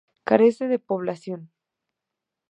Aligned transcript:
Carece 0.23 0.67
de 0.67 0.79
población. 0.79 1.51